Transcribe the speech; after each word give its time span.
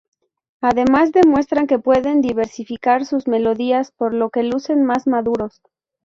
Además, 0.61 1.11
demuestran 1.11 1.67
que 1.67 1.77
pueden 1.77 2.21
diversificar 2.21 3.05
sus 3.05 3.27
melodías, 3.27 3.91
por 3.91 4.15
lo 4.15 4.31
que 4.31 4.41
lucen 4.41 4.83
más 4.83 5.05
maduros. 5.05 5.61